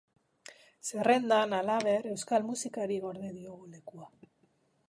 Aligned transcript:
Zerrendan, 0.87 1.53
halaber, 1.57 2.09
euskal 2.13 2.47
musikari 2.49 3.01
gorde 3.07 3.33
diogu 3.37 3.71
lekua. 3.77 4.11